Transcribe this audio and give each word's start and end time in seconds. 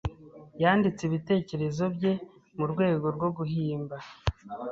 Yanditse 0.61 1.01
ibitekerezo 1.05 1.83
bye 1.95 2.13
murwego 2.57 3.07
rwo 3.15 3.29
guhimba. 3.37 3.95